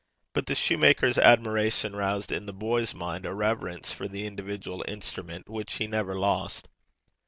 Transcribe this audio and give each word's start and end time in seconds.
But 0.33 0.47
the 0.47 0.55
shoemaker's 0.55 1.19
admiration 1.19 1.95
roused 1.95 2.31
in 2.31 2.47
the 2.47 2.53
boy's 2.53 2.95
mind 2.95 3.27
a 3.27 3.33
reverence 3.35 3.91
for 3.91 4.07
the 4.07 4.25
individual 4.25 4.83
instrument 4.87 5.47
which 5.47 5.75
he 5.75 5.85
never 5.85 6.15
lost. 6.15 6.67